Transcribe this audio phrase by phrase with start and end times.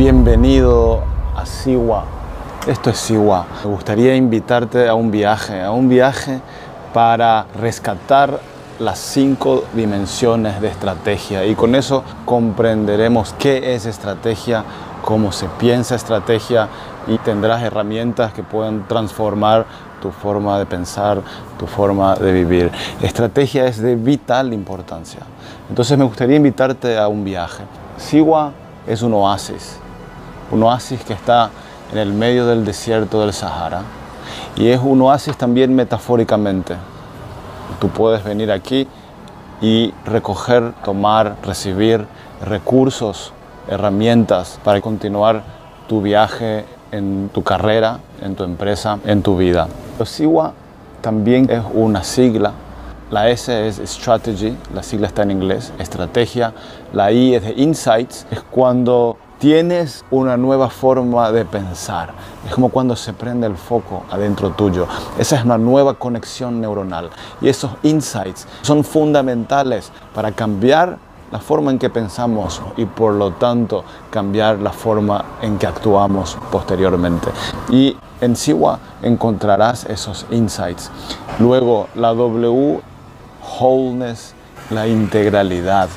[0.00, 1.04] Bienvenido
[1.36, 2.06] a Siwa.
[2.66, 3.44] Esto es Siwa.
[3.62, 6.40] Me gustaría invitarte a un viaje, a un viaje
[6.94, 8.40] para rescatar
[8.78, 14.64] las cinco dimensiones de estrategia y con eso comprenderemos qué es estrategia,
[15.04, 16.68] cómo se piensa estrategia
[17.06, 19.66] y tendrás herramientas que puedan transformar
[20.00, 21.20] tu forma de pensar,
[21.58, 22.72] tu forma de vivir.
[23.02, 25.20] Estrategia es de vital importancia.
[25.68, 27.64] Entonces me gustaría invitarte a un viaje.
[27.98, 28.52] Siwa
[28.86, 29.78] es un oasis,
[30.50, 31.50] un oasis que está
[31.92, 33.82] en el medio del desierto del Sahara
[34.56, 36.76] y es un oasis también metafóricamente.
[37.80, 38.86] Tú puedes venir aquí
[39.60, 42.06] y recoger, tomar, recibir
[42.44, 43.32] recursos,
[43.68, 45.42] herramientas para continuar
[45.88, 49.68] tu viaje en tu carrera, en tu empresa, en tu vida.
[50.04, 50.52] SIWA
[51.00, 52.52] también es una sigla.
[53.10, 56.52] La S es strategy, la sigla está en inglés, estrategia.
[56.92, 62.12] La I es de insights, es cuando tienes una nueva forma de pensar.
[62.46, 64.86] Es como cuando se prende el foco adentro tuyo.
[65.18, 67.08] Esa es una nueva conexión neuronal.
[67.40, 70.98] Y esos insights son fundamentales para cambiar
[71.32, 76.36] la forma en que pensamos y por lo tanto cambiar la forma en que actuamos
[76.52, 77.30] posteriormente.
[77.70, 80.90] Y en Siwa encontrarás esos insights.
[81.38, 82.82] Luego la W,
[83.58, 84.34] wholeness,
[84.68, 85.88] la integralidad,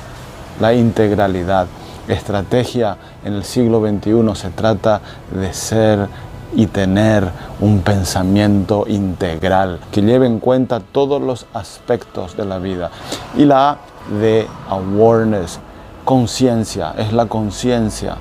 [0.60, 1.66] la integralidad.
[2.08, 6.08] Estrategia en el siglo XXI se trata de ser
[6.54, 7.28] y tener
[7.60, 12.90] un pensamiento integral que lleve en cuenta todos los aspectos de la vida.
[13.36, 13.78] Y la A
[14.20, 15.58] de awareness,
[16.04, 18.16] conciencia, es la conciencia.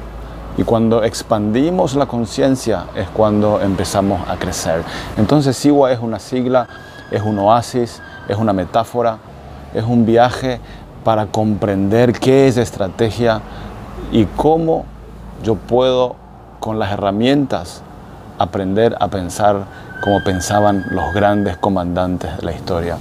[0.58, 4.84] Y cuando expandimos la conciencia es cuando empezamos a crecer.
[5.18, 6.68] Entonces Siwa es una sigla,
[7.12, 9.18] es un oasis, es una metáfora,
[9.74, 10.60] es un viaje
[11.04, 13.42] para comprender qué es estrategia
[14.12, 14.86] y cómo
[15.44, 16.16] yo puedo
[16.60, 17.84] con las herramientas
[18.38, 19.66] aprender a pensar
[20.04, 22.98] como pensaban los grandes comandantes de la historia.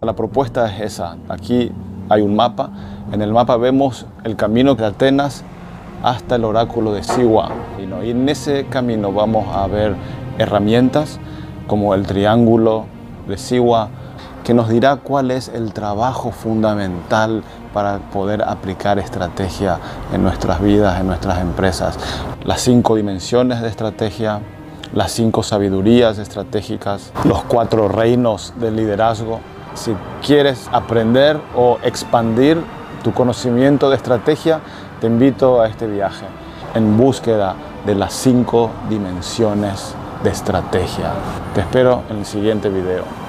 [0.00, 1.16] La propuesta es esa.
[1.28, 1.70] Aquí
[2.08, 2.70] hay un mapa.
[3.12, 5.44] En el mapa vemos el camino de Atenas
[6.02, 7.50] hasta el oráculo de Siwa.
[7.78, 9.94] Y en ese camino vamos a ver
[10.38, 11.20] herramientas
[11.68, 12.86] como el triángulo
[13.28, 13.88] de Siwa,
[14.44, 17.42] que nos dirá cuál es el trabajo fundamental
[17.72, 19.78] para poder aplicar estrategia
[20.12, 21.98] en nuestras vidas, en nuestras empresas.
[22.44, 24.40] Las cinco dimensiones de estrategia,
[24.94, 29.40] las cinco sabidurías estratégicas, los cuatro reinos del liderazgo,
[29.74, 29.94] si
[30.24, 32.62] quieres aprender o expandir
[33.02, 34.60] tu conocimiento de estrategia,
[35.00, 36.26] te invito a este viaje
[36.74, 37.54] en búsqueda
[37.86, 41.12] de las cinco dimensiones de estrategia.
[41.54, 43.21] Te espero en el siguiente video.